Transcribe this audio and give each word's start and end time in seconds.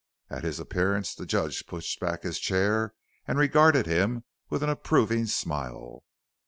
At 0.31 0.43
his 0.43 0.59
appearance 0.59 1.13
the 1.13 1.27
Judge 1.27 1.67
pushed 1.67 1.99
back 1.99 2.23
his 2.23 2.39
chair 2.39 2.95
and 3.27 3.37
regarded 3.37 3.85
him 3.85 4.23
with 4.49 4.63
an 4.63 4.69
approving 4.71 5.27
smile. 5.27 6.05